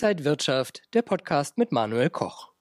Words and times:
Inside 0.00 0.24
Wirtschaft, 0.24 0.82
der 0.94 1.02
Podcast 1.02 1.58
mit 1.58 1.72
Manuel 1.72 2.08
Koch. 2.08 2.52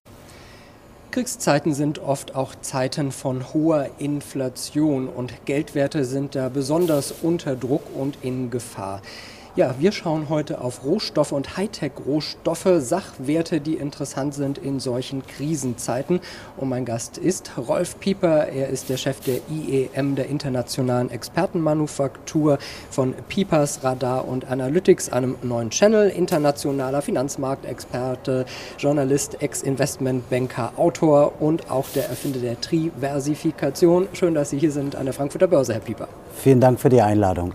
Kriegszeiten 1.11 1.75
sind 1.75 1.99
oft 1.99 2.33
auch 2.33 2.55
Zeiten 2.61 3.11
von 3.11 3.53
hoher 3.53 3.91
Inflation 3.99 5.07
und 5.07 5.45
Geldwerte 5.45 6.03
sind 6.03 6.33
da 6.33 6.49
besonders 6.49 7.11
unter 7.21 7.55
Druck 7.55 7.95
und 7.95 8.17
in 8.23 8.49
Gefahr. 8.49 9.03
Ja, 9.57 9.73
wir 9.79 9.91
schauen 9.91 10.29
heute 10.29 10.61
auf 10.61 10.83
Rohstoffe 10.85 11.31
und 11.31 11.57
Hightech-Rohstoffe, 11.57 12.69
Sachwerte, 12.77 13.59
die 13.59 13.73
interessant 13.73 14.35
sind 14.35 14.59
in 14.59 14.79
solchen 14.79 15.25
Krisenzeiten. 15.25 16.19
Und 16.57 16.69
mein 16.69 16.85
Gast 16.85 17.17
ist 17.17 17.53
Rolf 17.57 17.99
Pieper. 17.99 18.49
Er 18.49 18.69
ist 18.69 18.87
der 18.89 18.97
Chef 18.97 19.19
der 19.21 19.39
IEM, 19.49 20.15
der 20.15 20.27
Internationalen 20.27 21.09
Expertenmanufaktur 21.09 22.59
von 22.91 23.15
Piepers 23.29 23.83
Radar 23.83 24.27
und 24.27 24.45
Analytics, 24.45 25.11
einem 25.11 25.37
neuen 25.41 25.71
Channel, 25.71 26.09
internationaler 26.09 27.01
Finanzmarktexperte, 27.01 28.45
Journalist, 28.77 29.41
Ex-Investmentbanker, 29.41 30.73
Autor 30.77 31.41
und 31.41 31.71
auch 31.71 31.87
der 31.95 32.07
Erfinder 32.09 32.41
der 32.41 32.61
Triversifikation. 32.61 34.07
Schön, 34.13 34.35
dass 34.35 34.51
Sie 34.51 34.59
hier 34.59 34.71
sind 34.71 34.95
an 34.95 35.05
der 35.05 35.15
Frankfurter 35.15 35.47
Börse, 35.47 35.73
Herr 35.73 35.79
Pieper. 35.79 36.09
Vielen 36.41 36.61
Dank 36.61 36.79
für 36.79 36.89
die 36.89 37.01
Einladung. 37.01 37.53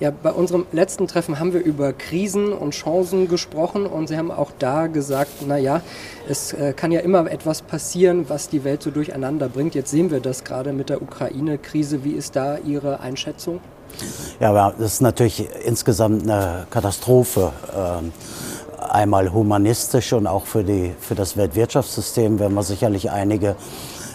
Ja, 0.00 0.10
bei 0.10 0.32
unserem 0.32 0.66
letzten 0.72 1.06
Treffen 1.06 1.38
haben 1.38 1.52
wir 1.52 1.62
über 1.62 1.92
Krisen 1.92 2.52
und 2.52 2.72
Chancen 2.72 3.28
gesprochen 3.28 3.86
und 3.86 4.08
Sie 4.08 4.18
haben 4.18 4.32
auch 4.32 4.50
da 4.58 4.88
gesagt, 4.88 5.46
naja, 5.46 5.82
es 6.28 6.52
äh, 6.52 6.72
kann 6.72 6.90
ja 6.90 7.00
immer 7.00 7.30
etwas 7.30 7.62
passieren, 7.62 8.28
was 8.28 8.48
die 8.48 8.64
Welt 8.64 8.82
so 8.82 8.90
durcheinander 8.90 9.48
bringt. 9.48 9.76
Jetzt 9.76 9.92
sehen 9.92 10.10
wir 10.10 10.18
das 10.18 10.42
gerade 10.42 10.72
mit 10.72 10.90
der 10.90 11.00
Ukraine-Krise. 11.00 12.02
Wie 12.02 12.10
ist 12.10 12.34
da 12.34 12.58
Ihre 12.58 13.00
Einschätzung? 13.00 13.60
Ja, 14.40 14.72
das 14.72 14.94
ist 14.94 15.00
natürlich 15.00 15.48
insgesamt 15.64 16.24
eine 16.24 16.66
Katastrophe. 16.70 17.52
Ähm, 17.76 18.12
einmal 18.90 19.32
humanistisch 19.32 20.12
und 20.12 20.26
auch 20.26 20.46
für, 20.46 20.64
die, 20.64 20.92
für 21.00 21.14
das 21.14 21.36
Weltwirtschaftssystem 21.36 22.38
werden 22.38 22.54
wir 22.54 22.62
sicherlich 22.62 23.10
einige 23.10 23.56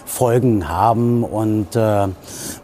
Folgen 0.10 0.68
haben. 0.68 1.24
Und 1.24 1.76
äh, 1.76 2.08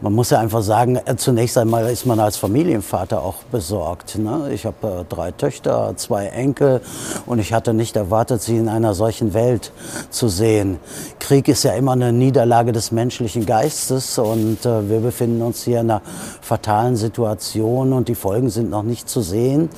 man 0.01 0.13
muss 0.13 0.31
ja 0.31 0.39
einfach 0.39 0.63
sagen, 0.63 0.97
äh, 1.05 1.15
zunächst 1.15 1.57
einmal 1.57 1.89
ist 1.89 2.05
man 2.05 2.19
als 2.19 2.37
Familienvater 2.37 3.21
auch 3.21 3.43
besorgt. 3.51 4.17
Ne? 4.17 4.49
Ich 4.51 4.65
habe 4.65 4.87
äh, 5.01 5.05
drei 5.07 5.31
Töchter, 5.31 5.93
zwei 5.95 6.25
Enkel 6.25 6.81
und 7.27 7.39
ich 7.39 7.53
hatte 7.53 7.73
nicht 7.73 7.95
erwartet, 7.95 8.41
sie 8.41 8.57
in 8.57 8.67
einer 8.67 8.95
solchen 8.95 9.33
Welt 9.33 9.71
zu 10.09 10.27
sehen. 10.27 10.79
Krieg 11.19 11.47
ist 11.47 11.63
ja 11.63 11.73
immer 11.73 11.91
eine 11.91 12.11
Niederlage 12.11 12.71
des 12.71 12.91
menschlichen 12.91 13.45
Geistes 13.45 14.17
und 14.17 14.65
äh, 14.65 14.89
wir 14.89 14.99
befinden 14.99 15.43
uns 15.43 15.63
hier 15.63 15.81
in 15.81 15.91
einer 15.91 16.01
fatalen 16.41 16.95
Situation 16.95 17.93
und 17.93 18.07
die 18.07 18.15
Folgen 18.15 18.49
sind 18.49 18.71
noch 18.71 18.83
nicht 18.83 19.07
zu 19.07 19.21
sehen 19.21 19.69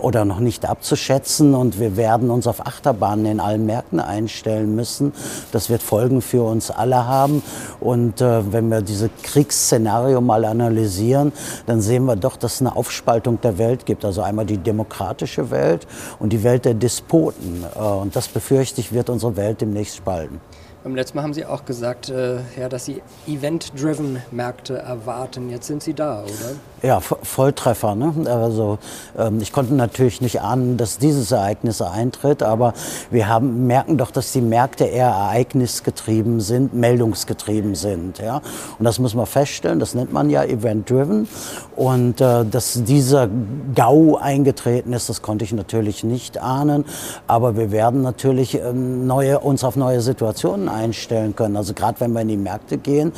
oder 0.00 0.24
noch 0.24 0.38
nicht 0.38 0.66
abzuschätzen 0.66 1.54
und 1.54 1.80
wir 1.80 1.96
werden 1.96 2.30
uns 2.30 2.46
auf 2.46 2.64
Achterbahnen 2.64 3.26
in 3.26 3.40
allen 3.40 3.66
Märkten 3.66 4.00
einstellen 4.00 4.74
müssen. 4.76 5.12
Das 5.50 5.68
wird 5.68 5.82
Folgen 5.82 6.22
für 6.22 6.42
uns 6.42 6.70
alle 6.70 7.07
haben 7.08 7.42
und 7.80 8.20
äh, 8.20 8.52
wenn 8.52 8.68
wir 8.68 8.82
dieses 8.82 9.10
Kriegsszenario 9.22 10.20
mal 10.20 10.44
analysieren, 10.44 11.32
dann 11.66 11.80
sehen 11.80 12.04
wir 12.04 12.16
doch, 12.16 12.36
dass 12.36 12.54
es 12.54 12.60
eine 12.60 12.76
Aufspaltung 12.76 13.40
der 13.40 13.58
Welt 13.58 13.86
gibt. 13.86 14.04
Also 14.04 14.22
einmal 14.22 14.46
die 14.46 14.58
demokratische 14.58 15.50
Welt 15.50 15.86
und 16.18 16.32
die 16.32 16.44
Welt 16.44 16.64
der 16.64 16.74
Despoten 16.74 17.64
äh, 17.74 17.78
und 17.78 18.14
das 18.14 18.28
befürchte 18.28 18.80
ich, 18.80 18.92
wird 18.92 19.10
unsere 19.10 19.36
Welt 19.36 19.60
demnächst 19.60 19.96
spalten. 19.96 20.40
Beim 20.84 20.94
letzten 20.94 21.16
Mal 21.16 21.24
haben 21.24 21.34
Sie 21.34 21.44
auch 21.44 21.64
gesagt, 21.64 22.08
äh, 22.08 22.36
ja, 22.58 22.68
dass 22.68 22.84
Sie 22.84 23.02
event-driven 23.26 24.22
Märkte 24.30 24.78
erwarten. 24.78 25.50
Jetzt 25.50 25.66
sind 25.66 25.82
Sie 25.82 25.92
da, 25.92 26.22
oder? 26.22 26.54
Ja, 26.82 27.00
Volltreffer. 27.00 27.96
Ne? 27.96 28.14
Also 28.26 28.78
ähm, 29.18 29.40
ich 29.40 29.52
konnte 29.52 29.74
natürlich 29.74 30.20
nicht 30.20 30.40
ahnen, 30.40 30.76
dass 30.76 30.98
dieses 30.98 31.32
Ereignis 31.32 31.82
eintritt, 31.82 32.44
aber 32.44 32.74
wir 33.10 33.26
haben, 33.26 33.66
merken 33.66 33.98
doch, 33.98 34.12
dass 34.12 34.30
die 34.30 34.40
Märkte 34.40 34.84
eher 34.84 35.08
ereignisgetrieben 35.08 36.40
sind, 36.40 36.74
meldungsgetrieben 36.74 37.74
sind. 37.74 38.18
Ja? 38.18 38.40
Und 38.78 38.84
das 38.84 39.00
muss 39.00 39.16
man 39.16 39.26
feststellen, 39.26 39.80
das 39.80 39.96
nennt 39.96 40.12
man 40.12 40.30
ja 40.30 40.44
event-driven. 40.44 41.26
Und 41.74 42.20
äh, 42.20 42.44
dass 42.44 42.84
dieser 42.84 43.28
GAU 43.74 44.16
eingetreten 44.16 44.92
ist, 44.92 45.08
das 45.08 45.22
konnte 45.22 45.44
ich 45.44 45.52
natürlich 45.52 46.04
nicht 46.04 46.38
ahnen. 46.38 46.84
Aber 47.26 47.56
wir 47.56 47.72
werden 47.72 48.02
natürlich 48.02 48.54
ähm, 48.54 49.08
neue, 49.08 49.40
uns 49.40 49.64
auf 49.64 49.74
neue 49.74 50.00
Situationen 50.00 50.67
einstellen 50.68 51.34
können. 51.34 51.56
Also 51.56 51.74
gerade 51.74 52.00
wenn 52.00 52.12
wir 52.12 52.20
in 52.20 52.28
die 52.28 52.36
Märkte 52.36 52.78
gehen, 52.78 53.12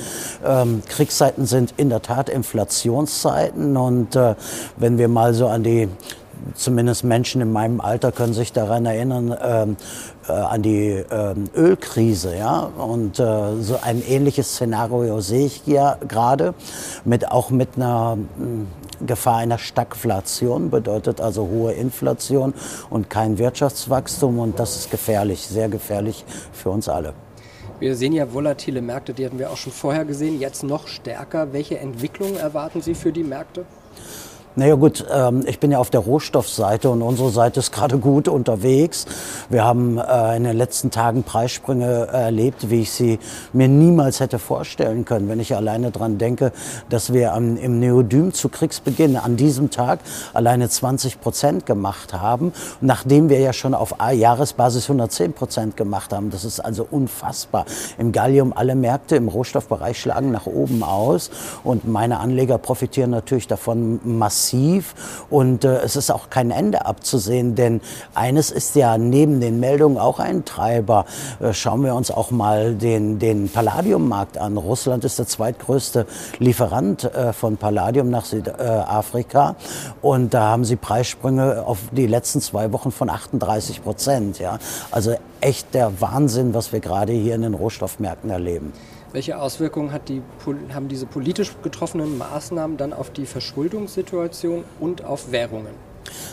ähm, 0.44 0.82
Kriegszeiten 0.88 1.46
sind 1.46 1.74
in 1.76 1.88
der 1.88 2.02
Tat 2.02 2.28
Inflationszeiten 2.28 3.76
und 3.76 4.16
äh, 4.16 4.34
wenn 4.76 4.98
wir 4.98 5.08
mal 5.08 5.34
so 5.34 5.48
an 5.48 5.62
die 5.62 5.88
zumindest 6.54 7.04
Menschen 7.04 7.40
in 7.40 7.52
meinem 7.52 7.80
Alter 7.80 8.12
können 8.12 8.32
sich 8.32 8.52
daran 8.52 8.86
erinnern, 8.86 9.36
ähm, 9.42 9.76
äh, 10.28 10.32
an 10.32 10.62
die 10.62 11.04
ähm, 11.10 11.44
Ölkrise. 11.54 12.36
Ja? 12.36 12.70
Und 12.76 13.18
äh, 13.18 13.56
so 13.60 13.78
ein 13.82 14.02
ähnliches 14.06 14.54
Szenario 14.54 15.20
sehe 15.20 15.46
ich 15.46 15.66
ja 15.66 15.96
gerade, 16.06 16.54
mit, 17.04 17.30
auch 17.30 17.50
mit 17.50 17.70
einer 17.76 18.18
äh, 18.18 19.04
Gefahr 19.06 19.38
einer 19.38 19.58
Stagflation, 19.58 20.70
bedeutet 20.70 21.20
also 21.20 21.48
hohe 21.48 21.72
Inflation 21.72 22.52
und 22.90 23.08
kein 23.08 23.38
Wirtschaftswachstum. 23.38 24.38
Und 24.38 24.58
das 24.58 24.76
ist 24.76 24.90
gefährlich, 24.90 25.46
sehr 25.46 25.68
gefährlich 25.68 26.24
für 26.52 26.70
uns 26.70 26.88
alle. 26.88 27.14
Wir 27.80 27.96
sehen 27.96 28.12
ja 28.12 28.30
volatile 28.30 28.82
Märkte, 28.82 29.14
die 29.14 29.24
hatten 29.24 29.38
wir 29.38 29.50
auch 29.50 29.56
schon 29.56 29.72
vorher 29.72 30.04
gesehen, 30.04 30.38
jetzt 30.38 30.62
noch 30.62 30.86
stärker. 30.86 31.54
Welche 31.54 31.78
Entwicklungen 31.78 32.36
erwarten 32.36 32.82
Sie 32.82 32.94
für 32.94 33.10
die 33.10 33.24
Märkte? 33.24 33.64
Naja 34.56 34.74
gut, 34.74 35.06
ähm, 35.14 35.44
ich 35.46 35.60
bin 35.60 35.70
ja 35.70 35.78
auf 35.78 35.90
der 35.90 36.00
Rohstoffseite 36.00 36.90
und 36.90 37.02
unsere 37.02 37.30
Seite 37.30 37.60
ist 37.60 37.70
gerade 37.70 37.98
gut 37.98 38.26
unterwegs. 38.26 39.06
Wir 39.48 39.64
haben 39.64 39.96
äh, 39.96 40.36
in 40.36 40.42
den 40.42 40.56
letzten 40.56 40.90
Tagen 40.90 41.22
Preissprünge 41.22 42.08
erlebt, 42.08 42.68
wie 42.68 42.80
ich 42.80 42.90
sie 42.90 43.20
mir 43.52 43.68
niemals 43.68 44.18
hätte 44.18 44.40
vorstellen 44.40 45.04
können. 45.04 45.28
Wenn 45.28 45.38
ich 45.38 45.54
alleine 45.54 45.92
daran 45.92 46.18
denke, 46.18 46.50
dass 46.88 47.12
wir 47.12 47.32
im 47.32 47.78
Neodym 47.78 48.32
zu 48.32 48.48
Kriegsbeginn 48.48 49.16
an 49.16 49.36
diesem 49.36 49.70
Tag 49.70 50.00
alleine 50.34 50.68
20 50.68 51.20
Prozent 51.20 51.64
gemacht 51.64 52.12
haben, 52.12 52.52
nachdem 52.80 53.28
wir 53.28 53.38
ja 53.38 53.52
schon 53.52 53.72
auf 53.72 53.94
Jahresbasis 54.12 54.86
110 54.90 55.32
Prozent 55.32 55.76
gemacht 55.76 56.12
haben. 56.12 56.30
Das 56.30 56.44
ist 56.44 56.58
also 56.58 56.84
unfassbar. 56.90 57.66
Im 57.98 58.10
Gallium 58.10 58.52
alle 58.52 58.74
Märkte 58.74 59.14
im 59.14 59.28
Rohstoffbereich 59.28 60.00
schlagen 60.00 60.32
nach 60.32 60.46
oben 60.46 60.82
aus 60.82 61.30
und 61.62 61.86
meine 61.86 62.18
Anleger 62.18 62.58
profitieren 62.58 63.10
natürlich 63.10 63.46
davon 63.46 64.00
massiv 64.02 64.39
massiv 64.40 64.94
und 65.28 65.64
äh, 65.64 65.80
es 65.82 65.96
ist 65.96 66.10
auch 66.10 66.30
kein 66.30 66.50
Ende 66.50 66.86
abzusehen, 66.86 67.54
denn 67.54 67.80
eines 68.14 68.50
ist 68.50 68.74
ja 68.74 68.96
neben 68.96 69.40
den 69.40 69.60
Meldungen 69.60 69.98
auch 69.98 70.18
ein 70.18 70.44
Treiber. 70.44 71.04
Äh, 71.40 71.52
schauen 71.52 71.84
wir 71.84 71.94
uns 71.94 72.10
auch 72.10 72.30
mal 72.30 72.74
den, 72.74 73.18
den 73.18 73.50
Palladiummarkt 73.50 74.38
an. 74.38 74.56
Russland 74.56 75.04
ist 75.04 75.18
der 75.18 75.26
zweitgrößte 75.26 76.06
Lieferant 76.38 77.04
äh, 77.04 77.32
von 77.32 77.58
Palladium 77.58 78.08
nach 78.08 78.24
Südafrika 78.24 79.56
und 80.00 80.32
da 80.32 80.48
haben 80.48 80.64
sie 80.64 80.76
Preissprünge 80.76 81.66
auf 81.66 81.78
die 81.92 82.06
letzten 82.06 82.40
zwei 82.40 82.72
Wochen 82.72 82.92
von 82.92 83.10
38 83.10 83.82
Prozent. 83.82 84.38
Ja? 84.38 84.58
Also 84.90 85.14
echt 85.40 85.74
der 85.74 86.00
Wahnsinn, 86.00 86.54
was 86.54 86.72
wir 86.72 86.80
gerade 86.80 87.12
hier 87.12 87.34
in 87.34 87.42
den 87.42 87.54
Rohstoffmärkten 87.54 88.30
erleben. 88.30 88.72
Welche 89.12 89.38
Auswirkungen 89.38 89.90
die, 90.08 90.22
haben 90.72 90.86
diese 90.86 91.06
politisch 91.06 91.52
getroffenen 91.62 92.16
Maßnahmen 92.16 92.76
dann 92.76 92.92
auf 92.92 93.10
die 93.10 93.26
Verschuldungssituation 93.26 94.64
und 94.78 95.04
auf 95.04 95.32
Währungen? 95.32 95.89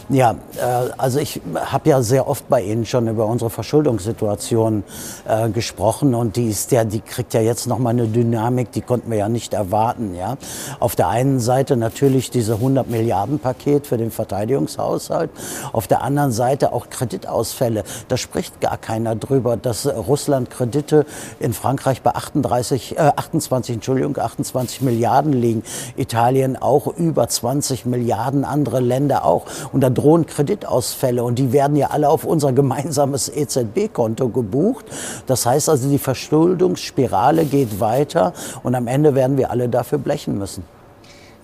Ja, 0.09 0.35
äh, 0.55 0.91
also 0.97 1.19
ich 1.19 1.41
habe 1.55 1.89
ja 1.89 2.01
sehr 2.01 2.27
oft 2.27 2.47
bei 2.49 2.61
Ihnen 2.61 2.85
schon 2.85 3.07
über 3.07 3.25
unsere 3.25 3.49
Verschuldungssituation 3.49 4.83
äh, 5.27 5.49
gesprochen 5.49 6.15
und 6.15 6.35
die 6.35 6.49
ist 6.49 6.71
ja, 6.71 6.83
die 6.83 7.01
kriegt 7.01 7.33
ja 7.33 7.41
jetzt 7.41 7.67
noch 7.67 7.79
mal 7.79 7.89
eine 7.89 8.07
Dynamik, 8.07 8.71
die 8.71 8.81
konnten 8.81 9.11
wir 9.11 9.17
ja 9.17 9.29
nicht 9.29 9.53
erwarten. 9.53 10.15
Ja, 10.15 10.37
auf 10.79 10.95
der 10.95 11.09
einen 11.09 11.39
Seite 11.39 11.77
natürlich 11.77 12.31
diese 12.31 12.53
100 12.53 12.89
Milliarden 12.89 13.39
Paket 13.39 13.87
für 13.87 13.97
den 13.97 14.11
Verteidigungshaushalt, 14.11 15.29
auf 15.73 15.87
der 15.87 16.01
anderen 16.01 16.31
Seite 16.31 16.73
auch 16.73 16.89
Kreditausfälle. 16.89 17.83
Da 18.07 18.17
spricht 18.17 18.61
gar 18.61 18.77
keiner 18.77 19.15
drüber, 19.15 19.57
dass 19.57 19.85
Russland 19.85 20.49
Kredite 20.49 21.05
in 21.39 21.53
Frankreich 21.53 22.01
bei 22.01 22.11
38, 22.11 22.97
äh, 22.97 23.11
28, 23.15 23.75
Entschuldigung, 23.75 24.17
28 24.17 24.81
Milliarden 24.81 25.33
liegen, 25.33 25.63
Italien 25.95 26.55
auch 26.55 26.87
über 26.87 27.27
20 27.27 27.85
Milliarden, 27.85 28.45
andere 28.45 28.79
Länder 28.79 29.25
auch. 29.25 29.45
Und 29.71 29.81
da 29.81 29.89
drohen 29.89 30.25
Kreditausfälle 30.25 31.23
und 31.23 31.39
die 31.39 31.51
werden 31.51 31.75
ja 31.75 31.87
alle 31.87 32.09
auf 32.09 32.23
unser 32.23 32.53
gemeinsames 32.53 33.29
EZB-Konto 33.29 34.29
gebucht. 34.29 34.85
Das 35.25 35.45
heißt 35.45 35.69
also, 35.69 35.89
die 35.89 35.99
Verschuldungsspirale 35.99 37.45
geht 37.45 37.79
weiter 37.79 38.33
und 38.63 38.75
am 38.75 38.87
Ende 38.87 39.15
werden 39.15 39.37
wir 39.37 39.51
alle 39.51 39.69
dafür 39.69 39.97
blechen 39.97 40.37
müssen. 40.37 40.76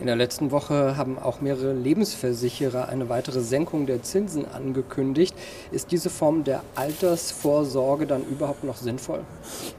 In 0.03 0.07
der 0.07 0.17
letzten 0.17 0.51
Woche 0.51 0.97
haben 0.97 1.17
auch 1.17 1.39
mehrere 1.39 1.71
Lebensversicherer 1.71 2.89
eine 2.89 3.07
weitere 3.07 3.39
Senkung 3.39 3.85
der 3.85 4.03
Zinsen 4.03 4.43
angekündigt. 4.53 5.33
Ist 5.71 5.93
diese 5.93 6.09
Form 6.09 6.43
der 6.43 6.59
Altersvorsorge 6.75 8.05
dann 8.05 8.21
überhaupt 8.25 8.65
noch 8.65 8.75
sinnvoll? 8.75 9.21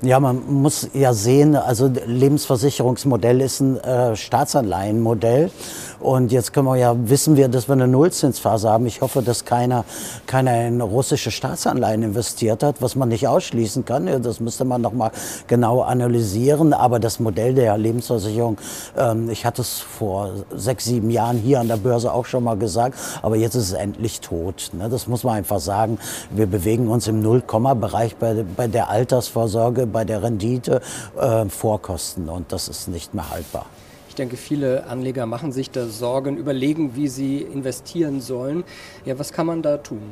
Ja, 0.00 0.20
man 0.20 0.50
muss 0.50 0.88
ja 0.94 1.12
sehen, 1.12 1.56
also 1.56 1.92
Lebensversicherungsmodell 2.06 3.42
ist 3.42 3.60
ein 3.60 3.76
äh, 3.76 4.16
Staatsanleihenmodell 4.16 5.50
Und 6.00 6.32
jetzt 6.32 6.54
können 6.54 6.68
wir 6.68 6.76
ja, 6.76 6.96
wissen 7.10 7.36
wir, 7.36 7.48
dass 7.48 7.68
wir 7.68 7.74
eine 7.74 7.86
Nullzinsphase 7.86 8.70
haben. 8.70 8.86
Ich 8.86 9.02
hoffe, 9.02 9.20
dass 9.20 9.44
keiner, 9.44 9.84
keiner 10.26 10.66
in 10.66 10.80
russische 10.80 11.30
Staatsanleihen 11.32 12.02
investiert 12.02 12.62
hat, 12.62 12.80
was 12.80 12.96
man 12.96 13.10
nicht 13.10 13.28
ausschließen 13.28 13.84
kann. 13.84 14.22
Das 14.22 14.40
müsste 14.40 14.64
man 14.64 14.80
noch 14.80 14.94
mal 14.94 15.10
genau 15.48 15.82
analysieren. 15.82 16.72
Aber 16.72 16.98
das 16.98 17.20
Modell 17.20 17.52
der 17.52 17.76
Lebensversicherung, 17.76 18.56
ähm, 18.96 19.28
ich 19.28 19.44
hatte 19.44 19.60
es 19.60 19.80
vor 19.80 20.13
sechs, 20.54 20.84
sieben 20.84 21.10
Jahren 21.10 21.38
hier 21.38 21.60
an 21.60 21.68
der 21.68 21.76
Börse 21.76 22.12
auch 22.12 22.26
schon 22.26 22.44
mal 22.44 22.56
gesagt, 22.56 22.98
aber 23.22 23.36
jetzt 23.36 23.54
ist 23.54 23.68
es 23.68 23.72
endlich 23.72 24.20
tot. 24.20 24.70
Ne? 24.72 24.88
Das 24.88 25.06
muss 25.06 25.24
man 25.24 25.34
einfach 25.34 25.60
sagen. 25.60 25.98
Wir 26.30 26.46
bewegen 26.46 26.88
uns 26.88 27.08
im 27.08 27.20
Null-Komma-Bereich 27.20 28.16
bei, 28.16 28.44
bei 28.56 28.66
der 28.66 28.88
Altersvorsorge, 28.90 29.86
bei 29.86 30.04
der 30.04 30.22
Rendite 30.22 30.80
äh, 31.18 31.46
Vorkosten 31.46 32.28
und 32.28 32.52
das 32.52 32.68
ist 32.68 32.88
nicht 32.88 33.14
mehr 33.14 33.30
haltbar. 33.30 33.66
Ich 34.08 34.14
denke, 34.16 34.36
viele 34.36 34.86
Anleger 34.86 35.26
machen 35.26 35.50
sich 35.50 35.72
da 35.72 35.86
Sorgen, 35.86 36.36
überlegen, 36.36 36.94
wie 36.94 37.08
sie 37.08 37.38
investieren 37.38 38.20
sollen. 38.20 38.62
Ja, 39.04 39.18
was 39.18 39.32
kann 39.32 39.46
man 39.46 39.60
da 39.60 39.78
tun? 39.78 40.02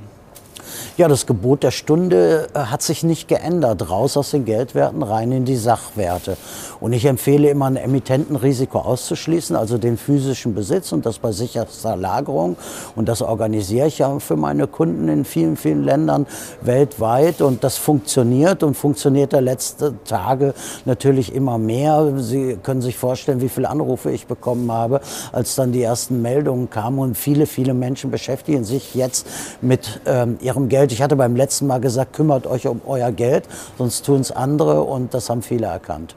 Ja, 0.97 1.09
das 1.09 1.27
Gebot 1.27 1.63
der 1.63 1.71
Stunde 1.71 2.49
äh, 2.55 2.59
hat 2.59 2.83
sich 2.83 3.03
nicht 3.03 3.29
geändert. 3.29 3.89
Raus 3.91 4.17
aus 4.17 4.31
den 4.31 4.45
Geldwerten, 4.45 5.03
rein 5.03 5.33
in 5.33 5.45
die 5.45 5.57
Sachwerte. 5.57 6.37
Und 6.83 6.93
ich 6.95 7.05
empfehle 7.05 7.49
immer, 7.49 7.67
ein 7.67 7.77
Emittentenrisiko 7.77 8.81
auszuschließen, 8.81 9.55
also 9.55 9.79
den 9.79 9.97
physischen 9.97 10.53
Besitz 10.53 10.91
und 10.91 11.07
das 11.07 11.21
bei 11.21 11.31
sicherster 11.31 11.97
Lagerung. 11.97 12.57
Und 12.97 13.09
das 13.09 13.23
organisiere 13.23 13.87
ich 13.87 13.99
ja 13.99 14.19
für 14.19 14.35
meine 14.35 14.67
Kunden 14.67 15.09
in 15.09 15.25
vielen, 15.25 15.57
vielen 15.57 15.85
Ländern 15.85 16.27
weltweit. 16.61 17.41
Und 17.41 17.63
das 17.63 17.77
funktioniert 17.77 18.65
und 18.65 18.75
funktioniert 18.75 19.33
der 19.33 19.43
letzten 19.43 20.01
Tage 20.05 20.55
natürlich 20.85 21.33
immer 21.33 21.57
mehr. 21.57 22.15
Sie 22.17 22.59
können 22.61 22.83
sich 22.83 22.99
vorstellen, 22.99 23.41
wie 23.41 23.49
viele 23.49 23.71
Anrufe 23.71 24.11
ich 24.11 24.27
bekommen 24.27 24.73
habe, 24.73 25.03
als 25.31 25.55
dann 25.55 25.71
die 25.71 25.85
ersten 25.85 26.21
Meldungen 26.21 26.69
kamen. 26.69 26.99
Und 26.99 27.17
viele, 27.17 27.47
viele 27.47 27.75
Menschen 27.75 28.11
beschäftigen 28.11 28.65
sich 28.65 28.97
jetzt 28.97 29.29
mit 29.61 30.01
ähm, 30.05 30.37
ihrem 30.41 30.69
Geld. 30.69 30.91
Ich 30.91 31.01
hatte 31.01 31.15
beim 31.15 31.37
letzten 31.37 31.69
Mal 31.69 31.81
gesagt, 31.81 32.13
kümmert 32.13 32.49
euch 32.49 32.67
um 32.67 32.81
euer 32.87 33.13
Geld, 33.13 33.45
sonst 33.79 34.05
tun 34.05 34.21
es 34.21 34.33
andere 34.33 34.83
und 34.83 35.15
das 35.15 35.31
haben 35.31 35.43
viele 35.43 35.67
erkannt. 35.67 36.17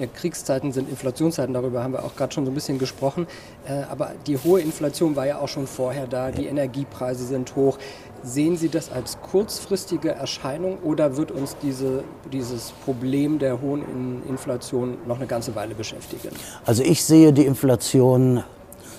Ja, 0.00 0.06
Kriegszeiten 0.06 0.72
sind 0.72 0.88
Inflationszeiten, 0.88 1.52
darüber 1.52 1.84
haben 1.84 1.92
wir 1.92 2.02
auch 2.02 2.16
gerade 2.16 2.32
schon 2.32 2.46
so 2.46 2.50
ein 2.50 2.54
bisschen 2.54 2.78
gesprochen. 2.78 3.26
Äh, 3.68 3.82
aber 3.90 4.12
die 4.26 4.38
hohe 4.38 4.62
Inflation 4.62 5.14
war 5.14 5.26
ja 5.26 5.38
auch 5.38 5.48
schon 5.48 5.66
vorher 5.66 6.06
da, 6.06 6.30
die 6.30 6.46
Energiepreise 6.46 7.26
sind 7.26 7.54
hoch. 7.54 7.76
Sehen 8.22 8.56
Sie 8.56 8.70
das 8.70 8.90
als 8.90 9.20
kurzfristige 9.20 10.12
Erscheinung 10.12 10.78
oder 10.78 11.18
wird 11.18 11.30
uns 11.30 11.54
diese, 11.62 12.02
dieses 12.32 12.72
Problem 12.86 13.38
der 13.38 13.60
hohen 13.60 14.22
Inflation 14.26 14.96
noch 15.06 15.16
eine 15.16 15.26
ganze 15.26 15.54
Weile 15.54 15.74
beschäftigen? 15.74 16.34
Also 16.64 16.82
ich 16.82 17.04
sehe 17.04 17.34
die 17.34 17.44
Inflation, 17.44 18.42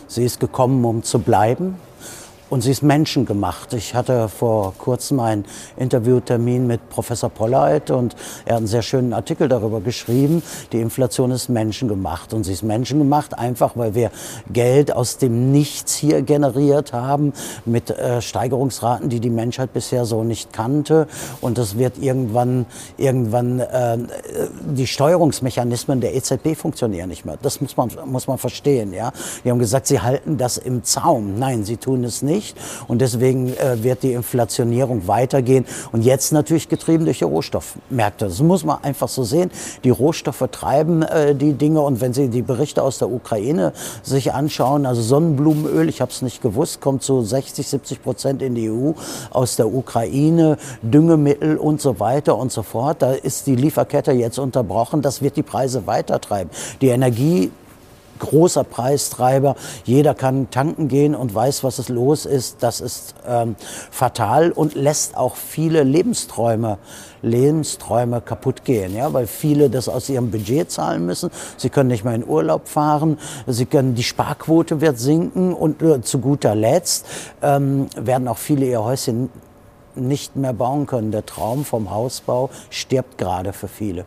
sie 0.05 0.23
ist 0.23 0.39
gekommen, 0.39 0.85
um 0.85 1.01
zu 1.01 1.17
bleiben. 1.17 1.79
Und 2.51 2.59
sie 2.59 2.71
ist 2.71 2.83
menschengemacht. 2.83 3.71
Ich 3.71 3.95
hatte 3.95 4.27
vor 4.27 4.73
kurzem 4.77 5.21
einen 5.21 5.45
Interviewtermin 5.77 6.67
mit 6.67 6.89
Professor 6.89 7.29
Polleit 7.29 7.91
und 7.91 8.13
er 8.43 8.55
hat 8.55 8.57
einen 8.57 8.67
sehr 8.67 8.81
schönen 8.81 9.13
Artikel 9.13 9.47
darüber 9.47 9.79
geschrieben. 9.79 10.43
Die 10.73 10.81
Inflation 10.81 11.31
ist 11.31 11.47
menschengemacht. 11.47 12.33
Und 12.33 12.43
sie 12.43 12.51
ist 12.51 12.63
menschengemacht 12.63 13.39
einfach, 13.39 13.77
weil 13.77 13.95
wir 13.95 14.11
Geld 14.51 14.93
aus 14.93 15.17
dem 15.17 15.53
Nichts 15.53 15.95
hier 15.95 16.23
generiert 16.23 16.91
haben 16.91 17.31
mit 17.63 17.89
äh, 17.89 18.21
Steigerungsraten, 18.21 19.07
die 19.07 19.21
die 19.21 19.29
Menschheit 19.29 19.71
bisher 19.71 20.03
so 20.03 20.25
nicht 20.25 20.51
kannte. 20.51 21.07
Und 21.39 21.57
das 21.57 21.77
wird 21.77 21.99
irgendwann, 21.99 22.65
irgendwann, 22.97 23.61
äh, 23.61 23.97
die 24.75 24.87
Steuerungsmechanismen 24.87 26.01
der 26.01 26.15
EZB 26.15 26.57
funktionieren 26.57 27.07
nicht 27.07 27.23
mehr. 27.23 27.37
Das 27.41 27.61
muss 27.61 27.77
man, 27.77 27.91
muss 28.07 28.27
man 28.27 28.37
verstehen, 28.37 28.93
ja. 28.93 29.13
Die 29.45 29.51
haben 29.51 29.59
gesagt, 29.59 29.87
sie 29.87 30.01
halten 30.01 30.37
das 30.37 30.57
im 30.57 30.83
Zaum. 30.83 31.39
Nein, 31.39 31.63
sie 31.63 31.77
tun 31.77 32.03
es 32.03 32.21
nicht 32.21 32.40
nicht. 32.41 32.57
Und 32.87 33.01
deswegen 33.01 33.49
äh, 33.57 33.83
wird 33.83 34.03
die 34.03 34.13
Inflationierung 34.13 35.07
weitergehen. 35.07 35.65
Und 35.91 36.03
jetzt 36.03 36.31
natürlich 36.31 36.69
getrieben 36.69 37.05
durch 37.05 37.19
die 37.19 37.25
Rohstoffmärkte. 37.25 38.25
Das 38.25 38.41
muss 38.41 38.63
man 38.63 38.83
einfach 38.83 39.07
so 39.07 39.23
sehen. 39.23 39.51
Die 39.83 39.89
Rohstoffe 39.89 40.43
treiben 40.51 41.03
äh, 41.03 41.35
die 41.35 41.53
Dinge. 41.53 41.81
Und 41.81 42.01
wenn 42.01 42.13
Sie 42.13 42.29
die 42.29 42.41
Berichte 42.41 42.81
aus 42.81 42.97
der 42.97 43.11
Ukraine 43.11 43.73
sich 44.01 44.33
anschauen, 44.33 44.85
also 44.85 45.01
Sonnenblumenöl, 45.01 45.87
ich 45.87 46.01
habe 46.01 46.11
es 46.11 46.21
nicht 46.21 46.41
gewusst, 46.41 46.81
kommt 46.81 47.03
zu 47.03 47.21
60, 47.21 47.67
70 47.67 48.03
Prozent 48.03 48.41
in 48.41 48.55
die 48.55 48.69
EU 48.69 48.93
aus 49.29 49.55
der 49.55 49.71
Ukraine, 49.73 50.57
Düngemittel 50.81 51.57
und 51.57 51.79
so 51.81 51.99
weiter 51.99 52.37
und 52.37 52.51
so 52.51 52.63
fort. 52.63 53.01
Da 53.01 53.11
ist 53.11 53.47
die 53.47 53.55
Lieferkette 53.55 54.11
jetzt 54.11 54.39
unterbrochen. 54.39 55.01
Das 55.01 55.21
wird 55.21 55.37
die 55.37 55.43
Preise 55.43 55.85
weitertreiben. 55.85 56.49
Die 56.81 56.87
Energie 56.87 57.51
großer 58.21 58.63
Preistreiber. 58.63 59.55
Jeder 59.83 60.13
kann 60.13 60.49
tanken 60.49 60.87
gehen 60.87 61.13
und 61.13 61.35
weiß, 61.35 61.65
was 61.65 61.77
es 61.77 61.89
los 61.89 62.25
ist. 62.25 62.63
Das 62.63 62.79
ist 62.79 63.15
ähm, 63.27 63.55
fatal 63.91 64.51
und 64.51 64.75
lässt 64.75 65.17
auch 65.17 65.35
viele 65.35 65.83
Lebensträume 65.83 66.77
Lebensträume 67.23 68.21
kaputt 68.21 68.65
gehen, 68.65 68.95
ja, 68.95 69.13
weil 69.13 69.27
viele 69.27 69.69
das 69.69 69.87
aus 69.87 70.09
ihrem 70.09 70.31
Budget 70.31 70.71
zahlen 70.71 71.05
müssen. 71.05 71.29
Sie 71.57 71.69
können 71.69 71.89
nicht 71.89 72.03
mehr 72.03 72.15
in 72.15 72.27
Urlaub 72.27 72.67
fahren, 72.67 73.19
sie 73.47 73.65
können 73.65 73.95
die 73.95 74.03
Sparquote 74.03 74.81
wird 74.81 74.99
sinken 74.99 75.53
und 75.53 75.81
äh, 75.81 76.01
zu 76.01 76.19
guter 76.19 76.55
Letzt 76.55 77.05
ähm, 77.41 77.87
werden 77.95 78.27
auch 78.27 78.37
viele 78.37 78.65
ihr 78.65 78.83
Häuschen 78.83 79.29
nicht 79.95 80.35
mehr 80.35 80.53
bauen 80.53 80.87
können. 80.87 81.11
Der 81.11 81.25
Traum 81.25 81.65
vom 81.65 81.91
Hausbau 81.91 82.49
stirbt 82.69 83.17
gerade 83.17 83.53
für 83.53 83.67
viele. 83.67 84.05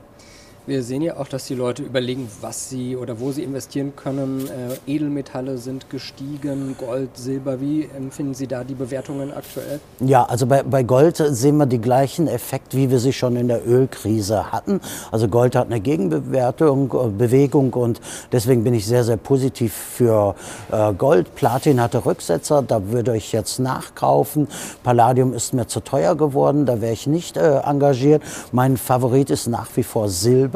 Wir 0.67 0.83
sehen 0.83 1.03
ja 1.03 1.19
auch, 1.19 1.29
dass 1.29 1.45
die 1.47 1.55
Leute 1.55 1.83
überlegen, 1.83 2.27
was 2.41 2.71
sie 2.71 2.97
oder 2.97 3.21
wo 3.21 3.33
sie 3.33 3.43
investieren 3.43 3.93
können. 3.97 4.49
Äh, 4.49 4.91
Edelmetalle 4.91 5.59
sind 5.59 5.91
gestiegen, 5.91 6.75
Gold, 6.79 7.11
Silber. 7.19 7.61
Wie 7.61 7.87
empfinden 7.95 8.33
Sie 8.33 8.47
da 8.47 8.65
die 8.65 8.73
Bewertungen 8.73 9.31
aktuell? 9.31 9.79
Ja, 10.01 10.25
also 10.25 10.47
bei, 10.47 10.63
bei 10.63 10.83
Gold 10.83 11.19
sehen 11.19 11.59
wir 11.59 11.67
die 11.67 11.83
gleichen 11.83 12.29
Effekte, 12.29 12.79
wie 12.79 12.91
wir 12.91 12.99
sie 12.99 13.13
schon 13.13 13.37
in 13.37 13.49
der 13.49 13.69
Ölkrise 13.69 14.53
hatten. 14.53 14.81
Also 15.13 15.29
Gold 15.29 15.55
hat 15.55 15.67
eine 15.67 15.81
Gegenbewertung, 15.81 16.91
äh, 16.95 17.09
Bewegung 17.09 17.75
und 17.75 18.01
deswegen 18.33 18.65
bin 18.65 18.73
ich 18.73 18.87
sehr, 18.87 19.05
sehr 19.05 19.19
positiv 19.19 19.75
für 19.75 20.35
äh, 20.73 20.95
Gold. 20.95 21.35
Platin 21.35 21.79
hatte 21.79 22.07
Rücksetzer, 22.07 22.63
da 22.63 22.89
würde 22.91 23.15
ich 23.15 23.33
jetzt 23.33 23.59
nachkaufen. 23.59 24.49
Palladium 24.83 25.35
ist 25.35 25.53
mir 25.53 25.67
zu 25.67 25.81
teuer 25.81 26.15
geworden, 26.15 26.65
da 26.65 26.81
wäre 26.81 26.95
ich 26.95 27.07
nicht 27.07 27.37
äh, 27.37 27.59
engagiert. 27.59 28.23
Mein 28.51 28.79
Favorit 28.79 29.29
ist 29.29 29.47
nach 29.47 29.69
wie 29.75 29.83
vor 29.83 30.09
Silber. 30.09 30.54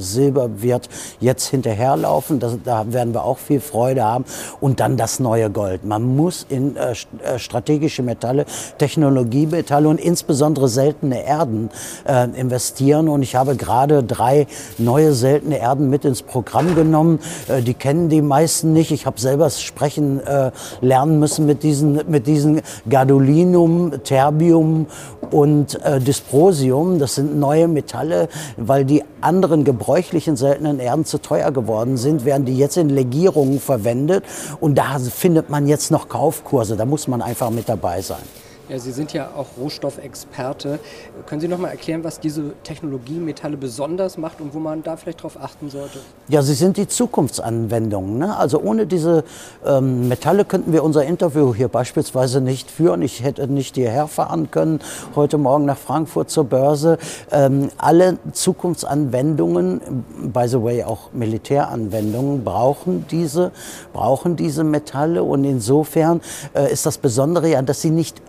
Silber. 0.00 0.62
Wird 0.62 0.88
jetzt 1.20 1.46
hinterherlaufen, 1.48 2.40
das, 2.40 2.58
da 2.64 2.92
werden 2.92 3.14
wir 3.14 3.24
auch 3.24 3.38
viel 3.38 3.60
Freude 3.60 4.04
haben. 4.04 4.24
Und 4.60 4.80
dann 4.80 4.96
das 4.96 5.20
neue 5.20 5.50
Gold. 5.50 5.84
Man 5.84 6.16
muss 6.16 6.46
in 6.48 6.76
äh, 6.76 6.92
äh, 7.22 7.38
strategische 7.38 8.02
Metalle, 8.02 8.46
Technologiemetalle 8.78 9.88
und 9.88 10.00
insbesondere 10.00 10.68
seltene 10.68 11.24
Erden 11.24 11.70
äh, 12.06 12.28
investieren. 12.38 13.08
Und 13.08 13.22
ich 13.22 13.34
habe 13.34 13.56
gerade 13.56 14.02
drei 14.02 14.46
neue 14.78 15.12
seltene 15.12 15.58
Erden 15.58 15.90
mit 15.90 16.04
ins 16.04 16.22
Programm 16.22 16.74
genommen. 16.74 17.20
Äh, 17.48 17.62
die 17.62 17.74
kennen 17.74 18.08
die 18.08 18.22
meisten 18.22 18.72
nicht. 18.72 18.90
Ich 18.90 19.06
habe 19.06 19.20
selber 19.20 19.50
sprechen 19.50 20.20
äh, 20.26 20.50
lernen 20.80 21.18
müssen 21.18 21.46
mit 21.46 21.62
diesen, 21.62 22.00
mit 22.08 22.26
diesen 22.26 22.62
Gadolinum, 22.88 24.02
Terbium 24.04 24.86
und 25.30 25.82
äh, 25.84 26.00
Dysprosium. 26.00 26.98
Das 26.98 27.14
sind 27.14 27.38
neue 27.38 27.68
Metalle, 27.68 28.28
weil 28.56 28.84
die 28.84 29.04
anderen 29.20 29.64
gebräuchlichen 29.90 30.36
seltenen 30.36 30.78
Erden 30.78 31.04
zu 31.04 31.20
teuer 31.20 31.50
geworden 31.50 31.96
sind, 31.96 32.24
werden 32.24 32.44
die 32.44 32.56
jetzt 32.56 32.76
in 32.76 32.90
Legierungen 32.90 33.58
verwendet. 33.58 34.24
Und 34.60 34.78
da 34.78 35.00
findet 35.00 35.50
man 35.50 35.66
jetzt 35.66 35.90
noch 35.90 36.08
Kaufkurse. 36.08 36.76
Da 36.76 36.84
muss 36.84 37.08
man 37.08 37.20
einfach 37.20 37.50
mit 37.50 37.68
dabei 37.68 38.00
sein. 38.00 38.22
Ja, 38.70 38.78
Sie 38.78 38.92
sind 38.92 39.12
ja 39.12 39.30
auch 39.36 39.46
Rohstoffexperte. 39.60 40.78
Können 41.26 41.40
Sie 41.40 41.48
noch 41.48 41.58
mal 41.58 41.70
erklären, 41.70 42.04
was 42.04 42.20
diese 42.20 42.52
Technologie 42.62 43.18
Metalle 43.18 43.56
besonders 43.56 44.16
macht 44.16 44.40
und 44.40 44.54
wo 44.54 44.60
man 44.60 44.84
da 44.84 44.96
vielleicht 44.96 45.18
darauf 45.18 45.42
achten 45.42 45.70
sollte? 45.70 45.98
Ja, 46.28 46.40
sie 46.42 46.54
sind 46.54 46.76
die 46.76 46.86
Zukunftsanwendungen. 46.86 48.18
Ne? 48.18 48.36
Also 48.36 48.60
ohne 48.60 48.86
diese 48.86 49.24
ähm, 49.66 50.06
Metalle 50.06 50.44
könnten 50.44 50.72
wir 50.72 50.84
unser 50.84 51.04
Interview 51.04 51.52
hier 51.52 51.66
beispielsweise 51.66 52.40
nicht 52.40 52.70
führen. 52.70 53.02
Ich 53.02 53.24
hätte 53.24 53.48
nicht 53.48 53.74
hierher 53.74 54.06
fahren 54.06 54.52
können, 54.52 54.78
heute 55.16 55.36
Morgen 55.36 55.64
nach 55.64 55.78
Frankfurt 55.78 56.30
zur 56.30 56.44
Börse. 56.44 56.98
Ähm, 57.32 57.70
alle 57.76 58.18
Zukunftsanwendungen, 58.30 60.04
by 60.32 60.46
the 60.46 60.62
way 60.62 60.84
auch 60.84 61.12
Militäranwendungen, 61.12 62.44
brauchen 62.44 63.04
diese, 63.10 63.50
brauchen 63.92 64.36
diese 64.36 64.62
Metalle. 64.62 65.24
Und 65.24 65.42
insofern 65.42 66.20
äh, 66.54 66.72
ist 66.72 66.86
das 66.86 66.98
Besondere 66.98 67.48
ja, 67.48 67.62
dass 67.62 67.80
sie 67.80 67.90
nicht 67.90 68.22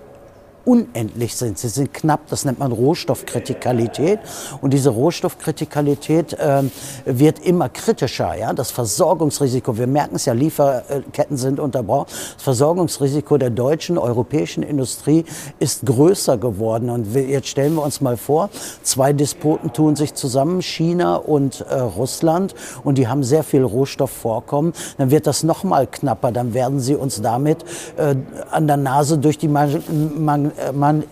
unendlich 0.65 1.35
sind. 1.35 1.57
Sie 1.57 1.69
sind 1.69 1.93
knapp, 1.93 2.27
das 2.29 2.45
nennt 2.45 2.59
man 2.59 2.71
Rohstoffkritikalität. 2.71 4.19
Und 4.61 4.73
diese 4.73 4.89
Rohstoffkritikalität 4.89 6.33
äh, 6.33 6.63
wird 7.05 7.39
immer 7.39 7.69
kritischer. 7.69 8.35
Ja? 8.35 8.53
Das 8.53 8.71
Versorgungsrisiko, 8.71 9.77
wir 9.77 9.87
merken 9.87 10.15
es 10.15 10.25
ja, 10.25 10.33
Lieferketten 10.33 11.37
sind 11.37 11.59
unterbrochen. 11.59 12.07
Das 12.35 12.43
Versorgungsrisiko 12.43 13.37
der 13.37 13.49
deutschen, 13.49 13.97
europäischen 13.97 14.63
Industrie 14.63 15.25
ist 15.59 15.85
größer 15.85 16.37
geworden. 16.37 16.89
Und 16.89 17.13
jetzt 17.15 17.47
stellen 17.47 17.75
wir 17.75 17.83
uns 17.83 18.01
mal 18.01 18.17
vor, 18.17 18.49
zwei 18.83 19.13
Despoten 19.13 19.73
tun 19.73 19.95
sich 19.95 20.13
zusammen, 20.13 20.61
China 20.61 21.15
und 21.15 21.61
äh, 21.61 21.75
Russland, 21.75 22.55
und 22.83 22.97
die 22.97 23.07
haben 23.07 23.23
sehr 23.23 23.43
viel 23.43 23.63
Rohstoffvorkommen. 23.63 24.73
Dann 24.97 25.11
wird 25.11 25.27
das 25.27 25.43
noch 25.43 25.63
mal 25.63 25.87
knapper. 25.87 26.31
Dann 26.31 26.53
werden 26.53 26.79
sie 26.79 26.95
uns 26.95 27.21
damit 27.21 27.63
äh, 27.97 28.15
an 28.51 28.67
der 28.67 28.77
Nase 28.77 29.17
durch 29.17 29.37
die 29.37 29.47
Man 29.47 30.50
Man 30.73 30.99
Man 30.99 31.03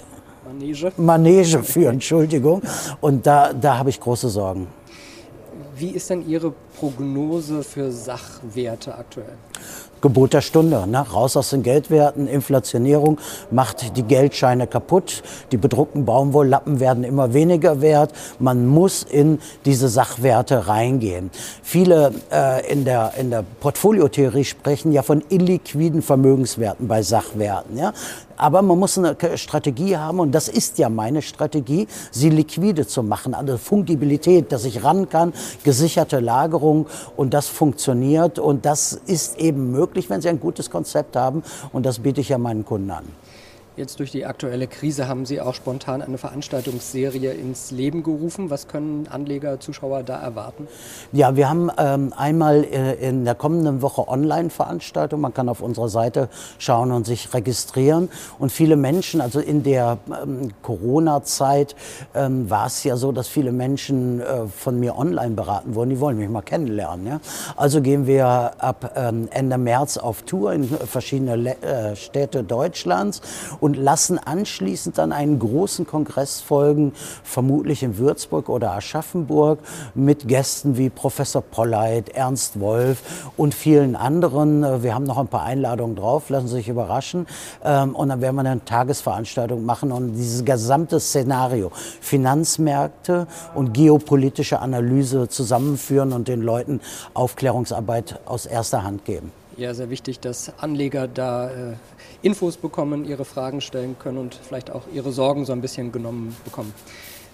Manege. 0.48 0.92
Manege 0.98 1.64
führen, 1.64 1.94
Entschuldigung. 1.96 2.62
Und 3.02 3.28
da, 3.28 3.54
da 3.54 3.78
habe 3.78 3.90
ich 3.90 4.00
große 4.00 4.30
Sorgen. 4.30 4.68
Wie 5.76 5.92
ist 5.92 6.10
denn 6.10 6.28
Ihre 6.28 6.54
Prognose 6.78 7.64
für 7.64 7.92
Sachwerte 7.92 8.96
aktuell? 8.96 9.38
Gebot 10.02 10.34
der 10.34 10.42
Stunde. 10.42 10.88
Ne? 10.88 11.00
Raus 11.00 11.36
aus 11.36 11.50
den 11.50 11.64
Geldwerten, 11.64 12.28
Inflationierung 12.28 13.20
macht 13.52 13.98
die 13.98 14.04
Geldscheine 14.04 14.68
kaputt, 14.68 15.24
die 15.52 15.58
bedruckten 15.58 16.06
Baumwolllappen 16.06 16.80
werden 16.80 17.04
immer 17.04 17.34
weniger 17.34 17.82
wert. 17.82 18.14
Man 18.40 18.68
muss 18.68 19.04
in 19.04 19.40
diese 19.66 19.90
Sachwerte 19.90 20.68
reingehen. 20.68 21.30
Viele 21.64 22.14
äh, 22.32 22.72
in, 22.72 22.86
der, 22.86 23.14
in 23.18 23.30
der 23.30 23.44
Portfoliotheorie 23.60 24.46
sprechen 24.46 24.92
ja 24.92 25.02
von 25.02 25.24
illiquiden 25.30 26.02
Vermögenswerten 26.02 26.88
bei 26.88 27.02
Sachwerten. 27.02 27.78
Ja? 27.78 27.94
Aber 28.40 28.62
man 28.62 28.80
muss 28.80 28.98
eine 28.98 29.18
Strategie 29.36 29.98
haben 29.98 30.22
und 30.22 30.32
das 30.32 30.48
ist 30.48 30.78
ja 30.78 30.88
meine 30.88 31.22
Strategie, 31.22 31.88
sie 32.10 32.30
liquide 32.30 32.88
zu 32.88 33.04
machen. 33.04 33.34
Also 33.34 33.58
Fungibilität, 33.58 34.54
dass 34.54 34.64
ich 34.64 34.82
ran 34.86 35.10
kann, 35.10 35.34
gesicherte 35.66 36.22
Lagerung 36.22 36.88
und 37.18 37.34
das 37.34 37.48
funktioniert 37.50 38.40
und 38.40 38.66
das 38.66 38.94
ist 38.94 39.38
eben 39.40 39.72
möglich, 39.72 39.89
wenn 40.10 40.22
Sie 40.22 40.30
ein 40.30 40.40
gutes 40.40 40.70
Konzept 40.70 41.16
haben 41.16 41.44
und 41.72 41.86
das 41.86 42.00
biete 42.00 42.22
ich 42.22 42.30
ja 42.30 42.38
meinen 42.38 42.66
Kunden 42.66 42.92
an. 42.92 43.06
Jetzt 43.80 43.98
durch 44.00 44.12
die 44.12 44.26
aktuelle 44.26 44.68
Krise 44.68 45.08
haben 45.08 45.26
Sie 45.26 45.40
auch 45.40 45.54
spontan 45.54 46.02
eine 46.02 46.18
Veranstaltungsserie 46.18 47.32
ins 47.32 47.72
Leben 47.72 48.04
gerufen. 48.04 48.50
Was 48.50 48.68
können 48.68 49.08
Anleger, 49.08 49.62
Zuschauer 49.62 50.04
da 50.04 50.20
erwarten? 50.20 50.68
Ja, 51.14 51.38
wir 51.38 51.50
haben 51.50 51.72
ähm, 51.78 52.12
einmal 52.18 52.66
äh, 52.66 52.96
in 52.96 53.24
der 53.24 53.36
kommenden 53.36 53.82
Woche 53.82 54.06
Online-Veranstaltung. 54.10 55.22
Man 55.22 55.34
kann 55.34 55.48
auf 55.48 55.62
unserer 55.62 55.88
Seite 55.88 56.28
schauen 56.58 56.92
und 56.92 57.06
sich 57.06 57.34
registrieren. 57.34 58.10
Und 58.38 58.52
viele 58.52 58.76
Menschen, 58.76 59.22
also 59.22 59.40
in 59.40 59.64
der 59.64 60.00
ähm, 60.24 60.50
Corona-Zeit 60.62 61.74
ähm, 62.14 62.50
war 62.50 62.66
es 62.66 62.84
ja 62.84 62.98
so, 62.98 63.14
dass 63.14 63.30
viele 63.30 63.54
Menschen 63.54 64.20
äh, 64.20 64.48
von 64.48 64.78
mir 64.78 64.98
online 64.98 65.36
beraten 65.36 65.74
wurden. 65.74 65.92
Die 65.92 66.02
wollen 66.02 66.18
mich 66.18 66.28
mal 66.28 66.42
kennenlernen. 66.42 67.08
Ja? 67.08 67.22
Also 67.56 67.82
gehen 67.82 68.08
wir 68.08 68.28
ab 68.58 68.92
ähm, 68.98 69.30
Ende 69.32 69.58
März 69.58 69.96
auf 69.96 70.24
Tour 70.24 70.52
in 70.52 70.66
verschiedene 70.66 71.38
Le 71.38 71.62
äh, 71.62 71.96
Städte 71.96 72.44
Deutschlands. 72.44 73.22
Und 73.62 73.69
und 73.70 73.76
lassen 73.76 74.18
anschließend 74.18 74.98
dann 74.98 75.12
einen 75.12 75.38
großen 75.38 75.86
Kongress 75.86 76.42
folgen, 76.42 76.92
vermutlich 77.24 77.84
in 77.84 78.00
Würzburg 78.00 78.50
oder 78.50 78.72
Aschaffenburg, 78.72 79.60
mit 79.94 80.28
Gästen 80.28 80.76
wie 80.76 80.90
Professor 80.90 81.44
Polleit, 81.44 82.10
Ernst 82.10 82.60
Wolf 82.60 83.30
und 83.38 83.54
vielen 83.54 83.96
anderen. 83.96 84.82
Wir 84.82 84.96
haben 84.96 85.04
noch 85.04 85.20
ein 85.20 85.28
paar 85.28 85.44
Einladungen 85.44 85.96
drauf, 85.96 86.30
lassen 86.30 86.48
Sie 86.48 86.56
sich 86.56 86.68
überraschen. 86.68 87.28
Ähm, 87.64 87.96
und 87.96 88.10
dann 88.10 88.22
werden 88.22 88.38
wir 88.38 88.40
eine 88.40 88.66
Tagesveranstaltung 88.66 89.64
machen 89.64 89.92
und 89.92 90.16
dieses 90.16 90.44
gesamte 90.44 91.00
Szenario, 91.00 91.72
Finanzmärkte 92.02 93.28
und 93.54 93.74
geopolitische 93.74 94.62
Analyse 94.62 95.30
zusammenführen 95.30 96.12
und 96.12 96.28
den 96.28 96.42
Leuten 96.42 96.82
Aufklärungsarbeit 97.14 98.20
aus 98.26 98.48
erster 98.48 98.82
Hand 98.84 99.06
geben. 99.06 99.32
Ja, 99.60 99.74
sehr 99.74 99.90
wichtig, 99.90 100.22
dass 100.22 100.58
Anleger 100.60 101.10
da 101.10 101.50
äh, 101.50 101.74
Infos 102.22 102.56
bekommen, 102.56 103.04
ihre 103.04 103.26
Fragen 103.26 103.60
stellen 103.60 104.00
können 104.00 104.18
und 104.18 104.34
vielleicht 104.34 104.72
auch 104.72 104.84
ihre 104.94 105.12
Sorgen 105.12 105.44
so 105.44 105.52
ein 105.52 105.60
bisschen 105.60 105.92
genommen 105.92 106.34
bekommen. 106.46 106.74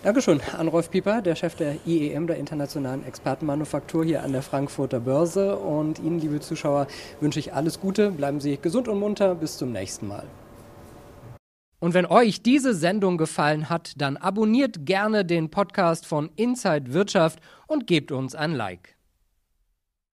Dankeschön 0.01 0.41
an 0.57 0.67
Rolf 0.67 0.89
Pieper, 0.89 1.21
der 1.21 1.35
Chef 1.35 1.53
der 1.53 1.75
IEM, 1.85 2.25
der 2.25 2.37
Internationalen 2.37 3.05
Expertenmanufaktur 3.05 4.03
hier 4.03 4.23
an 4.23 4.31
der 4.31 4.41
Frankfurter 4.41 4.99
Börse. 5.01 5.55
Und 5.55 5.99
Ihnen, 5.99 6.19
liebe 6.19 6.39
Zuschauer, 6.39 6.87
wünsche 7.19 7.37
ich 7.37 7.53
alles 7.53 7.79
Gute. 7.79 8.09
Bleiben 8.09 8.39
Sie 8.41 8.57
gesund 8.57 8.87
und 8.87 8.99
munter. 8.99 9.35
Bis 9.35 9.57
zum 9.57 9.71
nächsten 9.71 10.07
Mal. 10.07 10.23
Und 11.79 11.93
wenn 11.93 12.07
euch 12.07 12.41
diese 12.41 12.73
Sendung 12.73 13.19
gefallen 13.19 13.69
hat, 13.69 13.93
dann 13.97 14.17
abonniert 14.17 14.87
gerne 14.87 15.25
den 15.25 15.51
Podcast 15.51 16.07
von 16.07 16.31
Inside 16.35 16.91
Wirtschaft 16.91 17.39
und 17.67 17.85
gebt 17.85 18.11
uns 18.11 18.33
ein 18.33 18.53
Like. 18.53 18.94